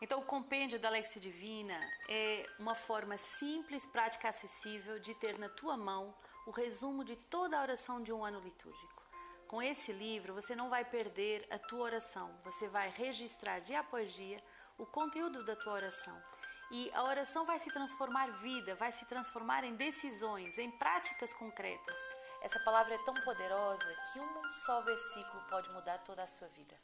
[0.00, 5.48] Então, o compêndio da Lexio Divina é uma forma simples, prática, acessível de ter na
[5.48, 6.14] tua mão
[6.46, 9.02] o resumo de toda a oração de um ano litúrgico.
[9.48, 14.12] Com esse livro, você não vai perder a tua oração, você vai registrar dia após
[14.12, 14.36] dia
[14.76, 16.22] o conteúdo da tua oração.
[16.70, 21.96] E a oração vai se transformar vida, vai se transformar em decisões, em práticas concretas.
[22.42, 26.78] Essa palavra é tão poderosa que um só versículo pode mudar toda a sua vida.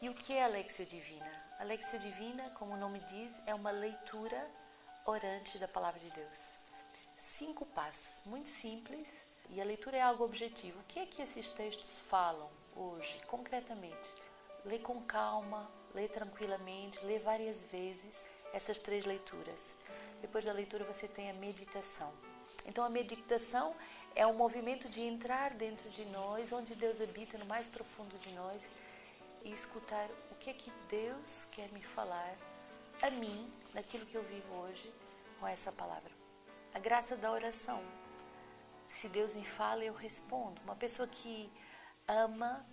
[0.00, 1.32] E o que é a Lexio Divina?
[1.58, 4.46] A Lexio Divina, como o nome diz, é uma leitura
[5.06, 6.52] orante da palavra de Deus.
[7.16, 9.08] Cinco passos, muito simples,
[9.48, 10.78] e a leitura é algo objetivo.
[10.80, 14.10] O que é que esses textos falam hoje, concretamente?
[14.66, 19.72] Lê com calma, lê tranquilamente, lê várias vezes essas três leituras.
[20.20, 22.12] Depois da leitura você tem a meditação.
[22.66, 23.74] Então a meditação
[24.14, 28.30] é um movimento de entrar dentro de nós, onde Deus habita no mais profundo de
[28.32, 28.68] nós
[29.46, 32.34] e escutar o que é que Deus quer me falar
[33.00, 34.92] a mim, naquilo que eu vivo hoje,
[35.38, 36.10] com essa palavra.
[36.74, 37.80] A graça da oração.
[38.88, 40.60] Se Deus me fala, eu respondo.
[40.62, 41.52] Uma pessoa que
[42.08, 42.66] ama,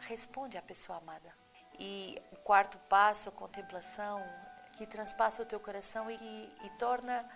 [0.00, 1.34] responde à pessoa amada.
[1.78, 4.22] E o quarto passo, a contemplação,
[4.78, 7.28] que transpassa o teu coração e, e torna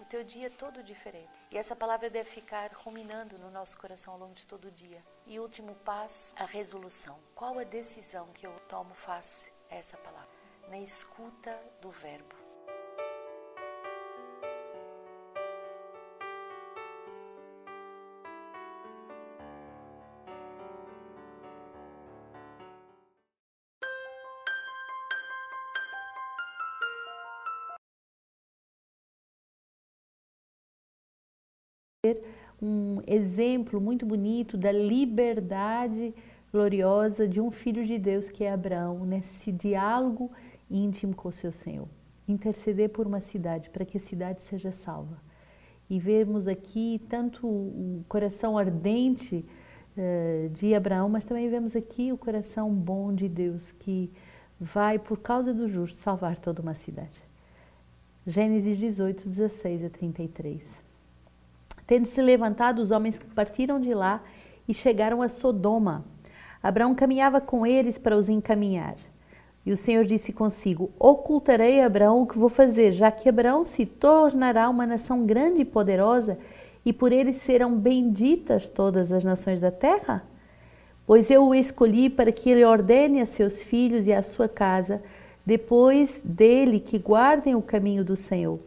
[0.00, 1.38] o teu dia todo diferente.
[1.50, 5.04] E essa palavra deve ficar ruminando no nosso coração ao longo de todo o dia.
[5.26, 7.18] E último passo, a resolução.
[7.34, 10.28] Qual a decisão que eu tomo face a essa palavra?
[10.68, 12.45] Na escuta do verbo.
[33.06, 36.14] Exemplo muito bonito da liberdade
[36.52, 40.30] gloriosa de um filho de Deus que é Abraão, nesse diálogo
[40.70, 41.88] íntimo com o seu Senhor.
[42.26, 45.20] Interceder por uma cidade, para que a cidade seja salva.
[45.88, 49.44] E vemos aqui tanto o coração ardente
[49.96, 54.10] uh, de Abraão, mas também vemos aqui o coração bom de Deus que
[54.58, 57.22] vai, por causa do justo, salvar toda uma cidade.
[58.26, 60.85] Gênesis 18, 16 a 33.
[61.86, 64.22] Tendo se levantado, os homens partiram de lá
[64.66, 66.04] e chegaram a Sodoma.
[66.62, 68.96] Abraão caminhava com eles para os encaminhar.
[69.64, 73.64] E o Senhor disse consigo: Ocultarei a Abraão o que vou fazer, já que Abraão
[73.64, 76.38] se tornará uma nação grande e poderosa,
[76.84, 80.24] e por ele serão benditas todas as nações da terra?
[81.06, 85.00] Pois eu o escolhi para que ele ordene a seus filhos e à sua casa,
[85.44, 88.58] depois dele, que guardem o caminho do Senhor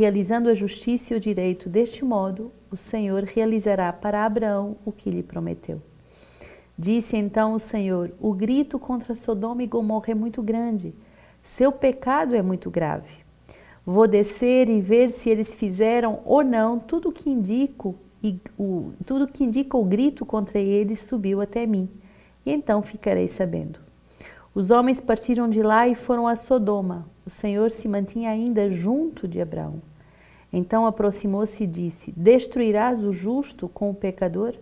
[0.00, 1.68] realizando a justiça e o direito.
[1.68, 5.82] Deste modo, o Senhor realizará para Abraão o que lhe prometeu.
[6.78, 10.94] Disse então o Senhor: O grito contra Sodoma e Gomorra é muito grande,
[11.42, 13.12] seu pecado é muito grave.
[13.84, 19.28] Vou descer e ver se eles fizeram ou não tudo que indico e o, tudo
[19.28, 21.90] que indica o grito contra eles subiu até mim.
[22.46, 23.78] E então ficarei sabendo.
[24.54, 27.06] Os homens partiram de lá e foram a Sodoma.
[27.26, 29.89] O Senhor se mantinha ainda junto de Abraão.
[30.52, 34.54] Então aproximou-se e disse: Destruirás o justo com o pecador?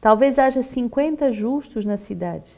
[0.00, 2.50] Talvez haja cinquenta justos na cidade.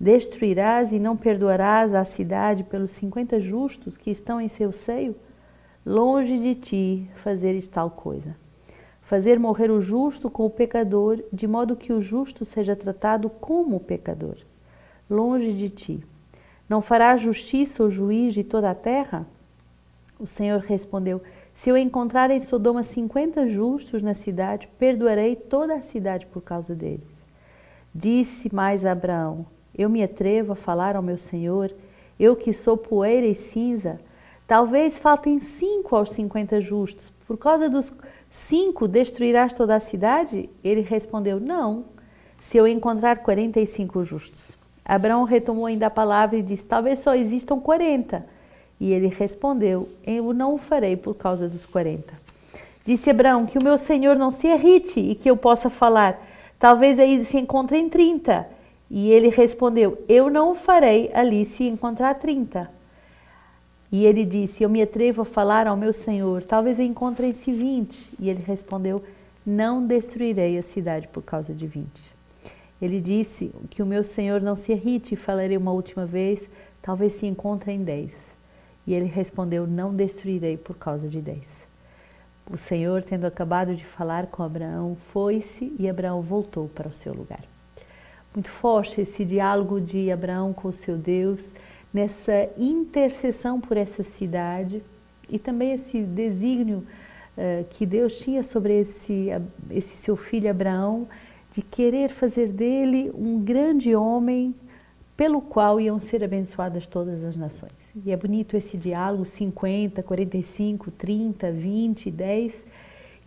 [0.00, 5.14] Destruirás e não perdoarás a cidade pelos cinquenta justos que estão em seu seio?
[5.86, 8.36] Longe de ti fazeres tal coisa.
[9.00, 13.76] Fazer morrer o justo com o pecador, de modo que o justo seja tratado como
[13.76, 14.36] o pecador.
[15.08, 16.04] Longe de ti.
[16.68, 19.26] Não farás justiça o juiz de toda a terra?
[20.18, 21.20] O Senhor respondeu:
[21.54, 26.74] se eu encontrar em Sodoma cinquenta justos na cidade, perdoarei toda a cidade por causa
[26.74, 27.22] deles.
[27.94, 29.46] Disse mais Abraão:
[29.76, 31.72] Eu me atrevo a falar ao meu Senhor,
[32.18, 34.00] eu que sou poeira e cinza.
[34.46, 37.12] Talvez faltem cinco aos cinquenta justos.
[37.26, 37.92] Por causa dos
[38.30, 40.48] cinco, destruirás toda a cidade?
[40.64, 41.84] Ele respondeu: Não,
[42.40, 44.52] se eu encontrar quarenta e cinco justos.
[44.84, 48.26] Abraão retomou ainda a palavra e disse: Talvez só existam quarenta.
[48.80, 52.20] E ele respondeu: Eu não o farei por causa dos quarenta.
[52.84, 56.20] Disse Abraão: Que o meu senhor não se irrite e que eu possa falar.
[56.58, 58.46] Talvez aí se encontrem trinta.
[58.90, 62.70] E ele respondeu: Eu não o farei ali se encontrar trinta.
[63.90, 66.42] E ele disse: Eu me atrevo a falar ao meu senhor.
[66.42, 68.10] Talvez encontrem-se vinte.
[68.18, 69.02] E ele respondeu:
[69.44, 72.02] Não destruirei a cidade por causa de vinte.
[72.80, 76.48] Ele disse: Que o meu senhor não se irrite e falarei uma última vez.
[76.80, 78.31] Talvez se encontrem dez.
[78.86, 81.62] E ele respondeu: Não destruirei por causa de dez.
[82.50, 87.14] O Senhor, tendo acabado de falar com Abraão, foi-se e Abraão voltou para o seu
[87.14, 87.44] lugar.
[88.34, 91.50] Muito forte esse diálogo de Abraão com o seu Deus,
[91.92, 94.82] nessa intercessão por essa cidade
[95.28, 96.78] e também esse desígnio
[97.36, 99.28] uh, que Deus tinha sobre esse,
[99.70, 101.06] esse seu filho Abraão,
[101.52, 104.54] de querer fazer dele um grande homem
[105.16, 107.81] pelo qual iam ser abençoadas todas as nações.
[107.94, 112.64] E é bonito esse diálogo 50, 45, 30, 20, 10.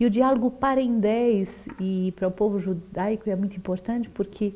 [0.00, 4.54] E o diálogo para em 10, e para o povo judaico é muito importante porque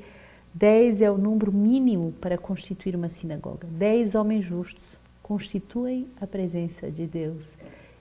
[0.53, 3.69] 10 é o número mínimo para constituir uma sinagoga.
[3.71, 7.53] 10 homens justos constituem a presença de Deus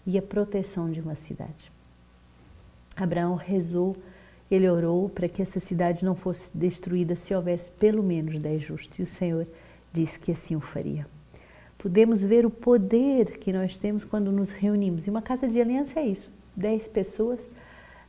[0.06, 1.72] e a proteção de uma cidade.
[2.96, 3.96] Abraão rezou,
[4.50, 9.00] ele orou para que essa cidade não fosse destruída se houvesse pelo menos 10 justos,
[9.00, 9.48] e o Senhor
[9.94, 11.19] disse que assim o faria.
[11.80, 15.08] Podemos ver o poder que nós temos quando nos reunimos.
[15.08, 17.40] E uma casa de aliança é isso: 10 pessoas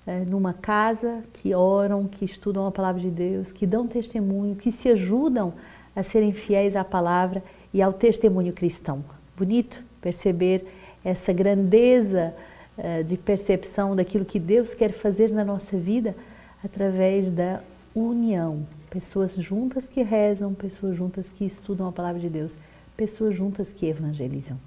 [0.05, 4.73] é, numa casa que oram, que estudam a palavra de Deus, que dão testemunho, que
[4.73, 5.55] se ajudam
[5.95, 9.05] a serem fiéis à palavra e ao testemunho cristão.
[9.37, 10.67] Bonito perceber
[11.05, 12.35] essa grandeza
[12.77, 16.17] é, de percepção daquilo que Deus quer fazer na nossa vida
[16.65, 17.61] através da
[17.95, 18.67] união.
[18.91, 22.57] Pessoas juntas que rezam, pessoas juntas que estudam a palavra de Deus,
[23.01, 24.59] pessoas juntas que evangelizam.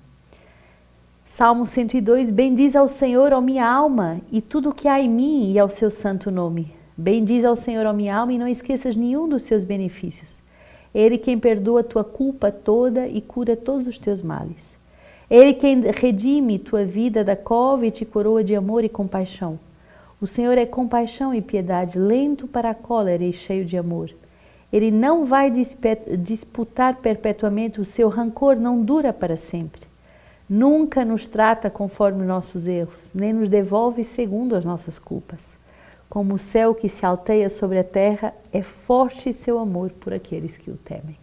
[1.24, 5.52] Salmo 102: Bendiz ao Senhor, ó minha alma, e tudo o que há em mim
[5.52, 6.74] e ao seu santo nome.
[6.98, 10.42] Bendiz ao Senhor, ó minha alma, e não esqueças nenhum dos seus benefícios.
[10.96, 14.76] Ele quem perdoa a tua culpa toda e cura todos os teus males.
[15.30, 19.60] Ele quem redime tua vida da cova e te coroa de amor e compaixão.
[20.20, 24.10] O Senhor é compaixão e piedade, lento para a cólera e cheio de amor.
[24.74, 29.82] Ele não vai disputar perpetuamente, o seu rancor não dura para sempre.
[30.50, 35.56] Nunca nos trata conforme nossos erros, nem nos devolve segundo as nossas culpas.
[36.10, 40.58] Como o céu que se alteia sobre a terra, é forte seu amor por aqueles
[40.58, 41.18] que o temem.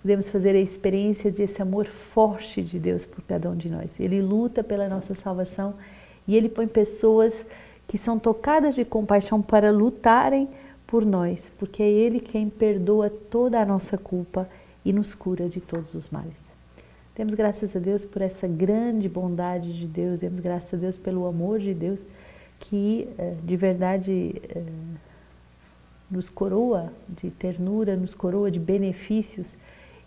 [0.00, 4.00] Podemos fazer a experiência desse amor forte de Deus por cada um de nós.
[4.00, 5.74] Ele luta pela nossa salvação
[6.26, 7.34] e ele põe pessoas
[7.86, 10.48] que são tocadas de compaixão para lutarem
[10.86, 14.48] por nós, porque é Ele quem perdoa toda a nossa culpa
[14.84, 16.44] e nos cura de todos os males.
[17.14, 21.26] Temos graças a Deus por essa grande bondade de Deus, temos graças a Deus pelo
[21.26, 22.00] amor de Deus
[22.58, 24.62] que eh, de verdade eh,
[26.10, 29.56] nos coroa de ternura, nos coroa de benefícios.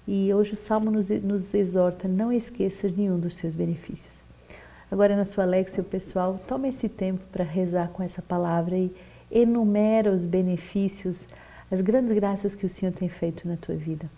[0.07, 4.23] E hoje o Salmo nos, nos exorta: não esqueças nenhum dos seus benefícios.
[4.89, 8.89] Agora, na sua Lexio pessoal, tome esse tempo para rezar com essa palavra e
[9.31, 11.25] enumera os benefícios,
[11.69, 14.09] as grandes graças que o Senhor tem feito na tua vida.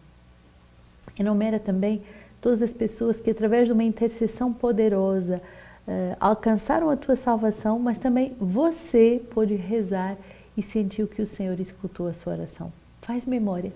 [1.20, 2.02] Enumera também
[2.40, 5.42] todas as pessoas que, através de uma intercessão poderosa,
[5.88, 10.16] uh, alcançaram a tua salvação, mas também você pôde rezar
[10.56, 12.72] e sentiu que o Senhor escutou a sua oração.
[13.02, 13.74] Faz memória.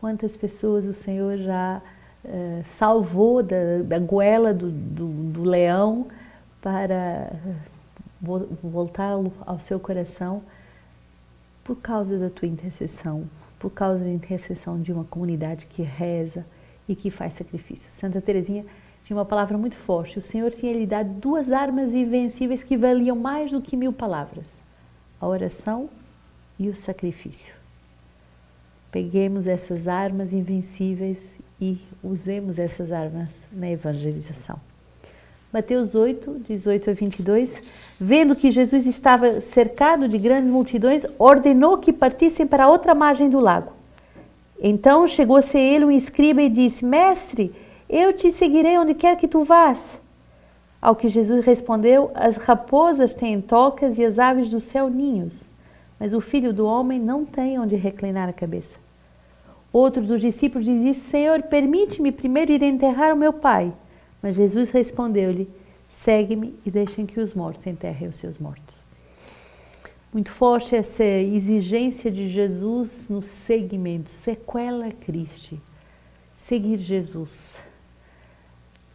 [0.00, 1.80] Quantas pessoas o Senhor já
[2.24, 6.06] uh, salvou da, da goela do, do, do leão
[6.60, 7.32] para
[8.20, 10.42] voltá-lo ao seu coração
[11.62, 13.28] por causa da tua intercessão,
[13.58, 16.44] por causa da intercessão de uma comunidade que reza,
[16.88, 17.90] e que faz sacrifício.
[17.90, 18.64] Santa Teresinha
[19.04, 20.18] tinha uma palavra muito forte.
[20.18, 24.54] O Senhor tinha lhe dado duas armas invencíveis que valiam mais do que mil palavras:
[25.20, 25.90] a oração
[26.58, 27.54] e o sacrifício.
[28.90, 34.58] Peguemos essas armas invencíveis e usemos essas armas na evangelização.
[35.50, 37.62] Mateus 8, 18 a 22.
[37.98, 43.30] Vendo que Jesus estava cercado de grandes multidões, ordenou que partissem para a outra margem
[43.30, 43.72] do lago.
[44.60, 47.50] Então chegou-se ele um escriba e disse: Mestre,
[47.88, 49.98] eu te seguirei onde quer que tu vás.
[50.82, 55.44] Ao que Jesus respondeu: As raposas têm tocas e as aves do céu ninhos,
[55.98, 58.76] mas o filho do homem não tem onde reclinar a cabeça.
[59.72, 63.72] Outro dos discípulos disse: Senhor, permite-me primeiro ir enterrar o meu pai.
[64.22, 65.48] Mas Jesus respondeu-lhe:
[65.88, 68.88] Segue-me e deixem que os mortos enterrem os seus mortos
[70.12, 75.60] muito forte essa exigência de Jesus no segmento, sequela Cristo,
[76.36, 77.58] seguir Jesus.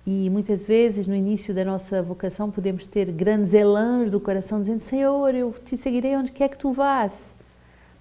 [0.05, 4.81] E muitas vezes no início da nossa vocação podemos ter grandes elãs do coração dizendo:
[4.81, 7.13] Senhor, eu te seguirei onde quer que tu vás.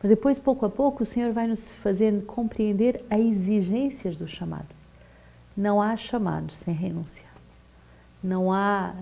[0.03, 4.82] Mas depois, pouco a pouco, o Senhor vai nos fazendo compreender as exigências do chamado.
[5.57, 7.27] Não há chamado sem renúncia.
[8.23, 8.95] Não há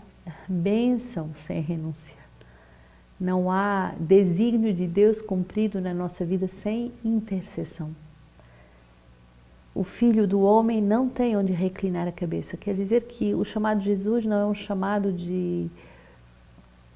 [0.48, 2.16] bênção sem renúncia.
[3.18, 7.94] Não há desígnio de Deus cumprido na nossa vida sem intercessão.
[9.74, 12.56] O filho do homem não tem onde reclinar a cabeça.
[12.56, 15.70] Quer dizer que o chamado de Jesus não é um chamado de,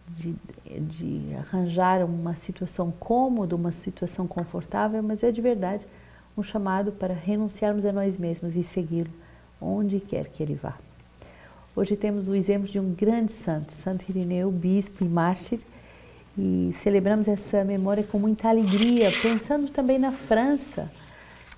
[0.08, 0.34] de,
[0.80, 5.86] de arranjar uma situação cômoda, uma situação confortável, mas é de verdade
[6.36, 9.23] um chamado para renunciarmos a nós mesmos e segui-lo
[9.64, 10.74] onde quer que ele vá.
[11.74, 15.60] Hoje temos o exemplo de um grande santo, Santo Irineu, bispo e mártir,
[16.36, 20.90] e celebramos essa memória com muita alegria, pensando também na França,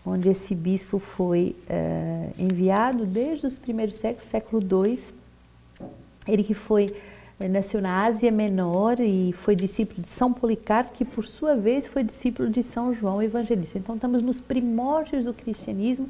[0.05, 4.99] onde esse bispo foi uh, enviado desde os primeiros séculos, século II.
[6.27, 6.95] Ele que foi
[7.39, 11.87] eh, nasceu na Ásia Menor e foi discípulo de São Policarpo, que por sua vez
[11.87, 13.79] foi discípulo de São João Evangelista.
[13.79, 16.09] Então estamos nos primórdios do cristianismo.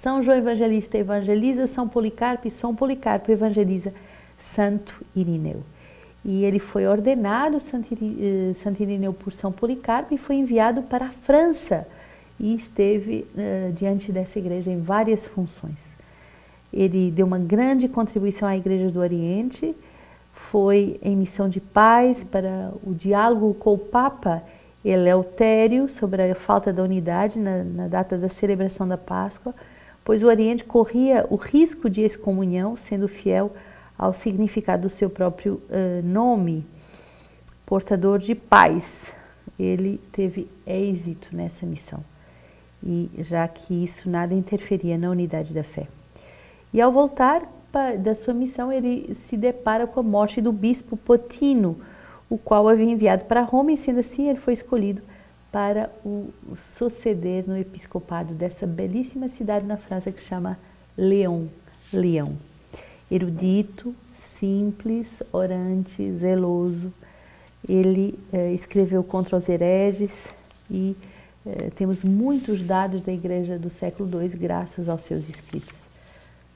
[0.00, 3.92] São João Evangelista evangeliza São Policarpo e São Policarpo evangeliza
[4.38, 5.62] Santo Irineu.
[6.24, 11.10] E ele foi ordenado eh, Santo Irineu por São Policarpo e foi enviado para a
[11.10, 11.86] França
[12.38, 15.82] e esteve uh, diante dessa igreja em várias funções.
[16.70, 19.74] Ele deu uma grande contribuição à Igreja do Oriente,
[20.30, 24.42] foi em missão de paz para o diálogo com o Papa
[24.84, 29.54] Eleutério sobre a falta da unidade na, na data da celebração da Páscoa,
[30.06, 33.52] pois o Oriente corria o risco de excomunhão, sendo fiel
[33.98, 36.64] ao significado do seu próprio uh, nome,
[37.66, 39.12] portador de paz.
[39.58, 42.04] Ele teve êxito nessa missão,
[42.80, 45.88] e já que isso nada interferia na unidade da fé.
[46.72, 47.42] E ao voltar
[47.98, 51.80] da sua missão, ele se depara com a morte do bispo Potino,
[52.30, 55.02] o qual havia enviado para Roma, e sendo assim, ele foi escolhido
[55.50, 60.58] para o, suceder no episcopado dessa belíssima cidade na França que chama
[60.96, 61.46] Lyon.
[61.92, 62.34] Lyon.
[63.10, 66.92] Erudito, simples, orante, zeloso.
[67.68, 70.28] Ele eh, escreveu contra os hereges
[70.70, 70.96] e
[71.44, 75.88] eh, temos muitos dados da igreja do século II graças aos seus escritos.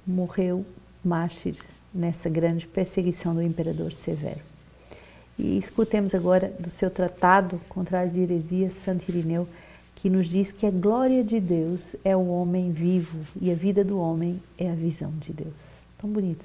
[0.07, 0.65] Morreu
[1.05, 1.57] mártir
[1.93, 4.50] nessa grande perseguição do imperador Severo.
[5.43, 9.49] E escutemos agora do seu tratado contra as heresias, Santo Irineu,
[9.95, 13.83] que nos diz que a glória de Deus é o homem vivo e a vida
[13.83, 15.55] do homem é a visão de Deus.
[15.97, 16.45] Tão bonito.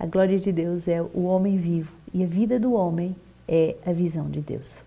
[0.00, 3.14] A glória de Deus é o homem vivo e a vida do homem
[3.46, 4.80] é a visão de Deus.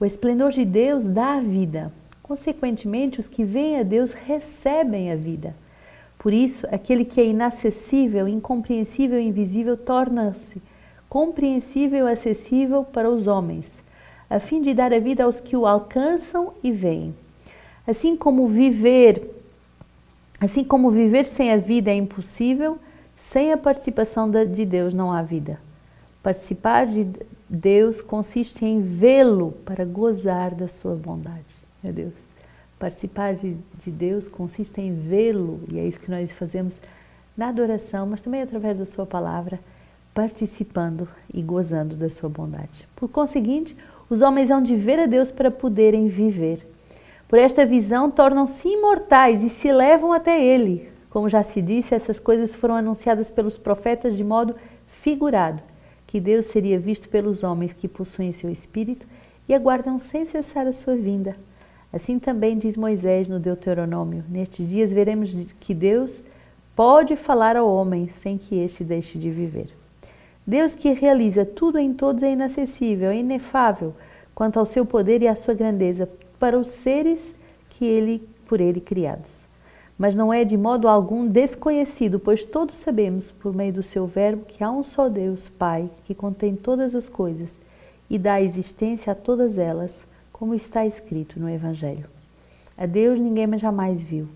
[0.00, 1.92] O esplendor de Deus dá a vida.
[2.22, 5.54] Consequentemente, os que vêm a Deus recebem a vida.
[6.18, 10.62] Por isso, aquele que é inacessível, incompreensível e invisível torna-se
[11.10, 13.74] compreensível e acessível para os homens,
[14.30, 17.14] a fim de dar a vida aos que o alcançam e veem.
[17.86, 19.28] Assim como viver,
[20.40, 22.78] assim como viver sem a vida é impossível,
[23.18, 25.60] sem a participação de Deus não há vida.
[26.22, 27.08] Participar de
[27.48, 31.44] Deus consiste em vê-lo para gozar da sua bondade.
[31.82, 32.14] Meu Deus.
[32.78, 36.78] Participar de, de Deus consiste em vê-lo, e é isso que nós fazemos
[37.36, 39.60] na adoração, mas também através da Sua palavra,
[40.20, 42.86] participando e gozando da Sua bondade.
[42.94, 43.74] Por conseguinte,
[44.10, 46.66] os homens hão de ver a Deus para poderem viver.
[47.26, 50.90] Por esta visão, tornam-se imortais e se levam até Ele.
[51.08, 54.54] Como já se disse, essas coisas foram anunciadas pelos profetas de modo
[54.86, 55.62] figurado,
[56.06, 59.06] que Deus seria visto pelos homens que possuem seu espírito
[59.48, 61.34] e aguardam sem cessar a sua vinda.
[61.90, 66.22] Assim também diz Moisés no Deuteronômio: Nestes dias veremos que Deus
[66.76, 69.79] pode falar ao homem sem que este deixe de viver.
[70.50, 73.94] Deus que realiza tudo em todos é inacessível, é inefável
[74.34, 77.32] quanto ao seu poder e à sua grandeza para os seres
[77.68, 79.30] que ele por ele criados.
[79.96, 84.44] Mas não é de modo algum desconhecido, pois todos sabemos por meio do seu verbo
[84.44, 87.56] que há um só Deus, Pai, que contém todas as coisas
[88.10, 90.00] e dá existência a todas elas
[90.32, 92.06] como está escrito no Evangelho.
[92.76, 94.26] A Deus ninguém jamais viu,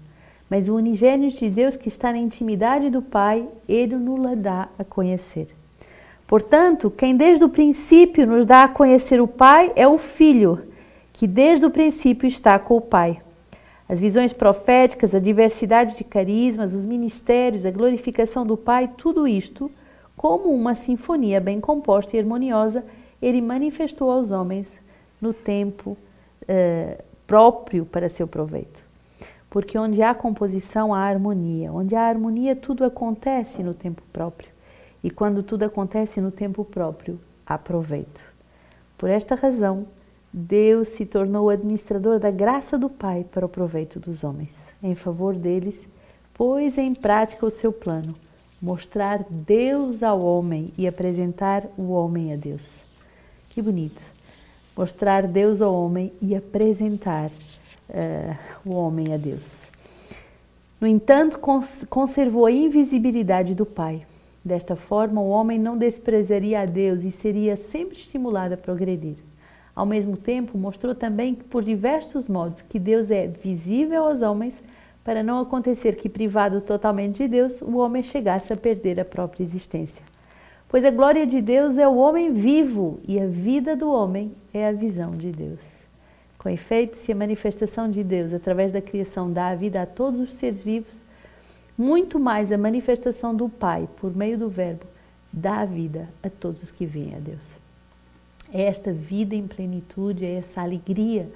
[0.49, 4.85] mas o unigênito de Deus que está na intimidade do Pai, ele nos dá a
[4.85, 5.49] conhecer.
[6.27, 10.63] Portanto, quem desde o princípio nos dá a conhecer o Pai é o Filho,
[11.13, 13.21] que desde o princípio está com o Pai.
[13.89, 19.71] As visões proféticas, a diversidade de carismas, os ministérios, a glorificação do Pai, tudo isto,
[20.17, 22.85] como uma sinfonia bem composta e harmoniosa,
[23.21, 24.77] ele manifestou aos homens
[25.21, 25.91] no tempo
[26.43, 28.83] uh, próprio para seu proveito.
[29.51, 31.73] Porque onde há composição, há harmonia.
[31.73, 34.54] Onde há harmonia, tudo acontece no tempo próprio.
[35.05, 38.25] E quando tudo acontece no tempo próprio, há proveito.
[38.99, 39.87] Por esta razão,
[40.33, 45.37] Deus se tornou administrador da graça do Pai para o proveito dos homens, em favor
[45.37, 45.87] deles,
[46.33, 48.17] pôs em prática o seu plano,
[48.61, 52.67] mostrar Deus ao homem e apresentar o homem a Deus.
[53.51, 54.15] Que bonito!
[54.77, 59.69] mostrar Deus ao homem e apresentar uh, o homem a Deus.
[60.81, 64.05] No entanto, cons conservou a invisibilidade do Pai.
[64.45, 69.17] Desta forma, o homem não desprezaria a Deus e seria sempre estimulado a progredir.
[69.75, 74.63] Ao mesmo tempo, mostrou também por diversos modos que Deus é visível aos homens
[75.03, 79.43] para não acontecer que, privado totalmente de Deus, o homem chegasse a perder a própria
[79.43, 80.05] existência.
[80.69, 84.67] Pois a glória de Deus é o homem vivo e a vida do homem é
[84.67, 85.61] a visão de Deus.
[86.37, 90.21] Com efeito, se a manifestação de Deus através da criação dá a vida a todos
[90.21, 91.04] os seres vivos,
[91.77, 94.85] muito mais a manifestação do Pai por meio do Verbo
[95.33, 97.59] dá vida a todos os que vêm a Deus.
[98.53, 101.29] É esta vida em plenitude, é essa alegria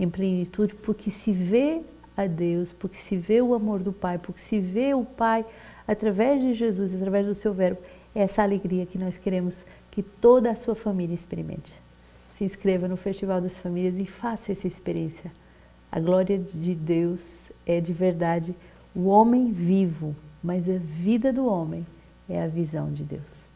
[0.00, 1.82] em plenitude, porque se vê
[2.16, 5.44] a Deus, porque se vê o amor do Pai, porque se vê o Pai
[5.86, 7.80] através de Jesus, através do seu Verbo.
[8.14, 11.72] É essa alegria que nós queremos que toda a sua família experimente.
[12.32, 15.30] Se inscreva no Festival das Famílias e faça essa experiência.
[15.90, 17.20] A glória de Deus
[17.66, 18.54] é de verdade
[18.94, 21.86] o homem vivo, mas a vida do homem
[22.28, 23.46] é a visão de Deus.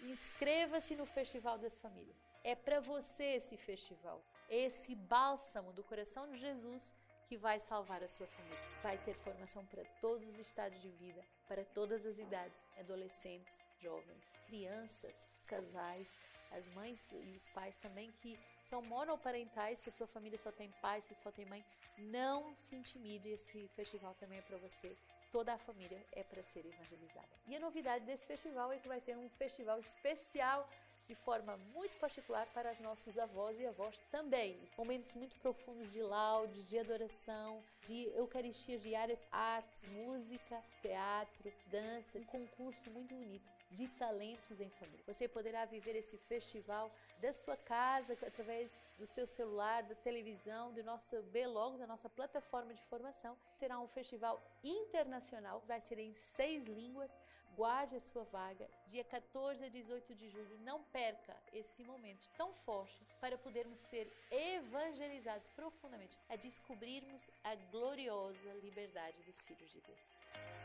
[0.00, 2.16] Inscreva-se no Festival das Famílias.
[2.44, 6.92] É para você esse festival, esse bálsamo do coração de Jesus
[7.28, 8.58] que vai salvar a sua família.
[8.82, 14.32] Vai ter formação para todos os estados de vida, para todas as idades, adolescentes, jovens,
[14.46, 16.16] crianças, casais,
[16.52, 21.00] as mães e os pais também que são monoparentais, se tua família só tem pai,
[21.00, 21.64] se só tem mãe,
[21.98, 24.96] não se intimide, esse festival também é para você.
[25.30, 27.28] Toda a família é para ser evangelizada.
[27.46, 30.68] E a novidade desse festival é que vai ter um festival especial
[31.06, 34.58] de forma muito particular para os nossos avós e avós também.
[34.76, 42.24] Momentos muito profundos de laude, de adoração, de eucaristias diárias, artes, música, teatro, dança, um
[42.24, 45.04] concurso muito bonito de talentos em família.
[45.06, 50.82] Você poderá viver esse festival da sua casa, através do seu celular, da televisão, do
[50.82, 53.36] nosso B-Logos, da nossa plataforma de formação.
[53.58, 57.16] Será um festival internacional, vai ser em seis línguas
[57.58, 60.58] Guarde a sua vaga, dia 14 a 18 de julho.
[60.60, 68.52] Não perca esse momento tão forte para podermos ser evangelizados profundamente, a descobrirmos a gloriosa
[68.62, 70.57] liberdade dos filhos de Deus.